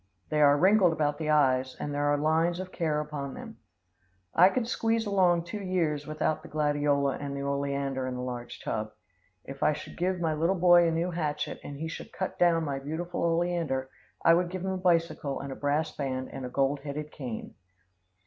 They 0.31 0.41
are 0.41 0.57
wrinkled 0.57 0.93
about 0.93 1.19
the 1.19 1.29
eyes 1.29 1.77
and 1.79 1.93
there 1.93 2.11
are 2.11 2.17
lines 2.17 2.59
of 2.59 2.71
care 2.71 2.99
upon 3.01 3.35
them. 3.35 3.59
I 4.33 4.49
could 4.49 4.67
squeeze 4.67 5.05
along 5.05 5.43
two 5.43 5.61
years 5.61 6.07
without 6.07 6.41
the 6.41 6.47
gladiola 6.47 7.17
and 7.19 7.37
the 7.37 7.43
oleander 7.43 8.07
in 8.07 8.15
the 8.15 8.21
large 8.23 8.61
tub. 8.63 8.93
If 9.43 9.61
I 9.61 9.73
should 9.73 9.99
give 9.99 10.19
my 10.19 10.33
little 10.33 10.55
boy 10.55 10.87
a 10.87 10.91
new 10.91 11.11
hatchet 11.11 11.59
and 11.63 11.77
he 11.77 11.87
should 11.87 12.11
cut 12.11 12.39
down 12.39 12.63
my 12.65 12.79
beautiful 12.79 13.23
oleander, 13.23 13.91
I 14.25 14.33
would 14.33 14.49
give 14.49 14.65
him 14.65 14.71
a 14.71 14.77
bicycle 14.77 15.39
and 15.39 15.51
a 15.51 15.55
brass 15.55 15.95
band 15.95 16.29
and 16.33 16.47
a 16.47 16.49
gold 16.49 16.79
headed 16.79 17.11
cane. 17.11 17.53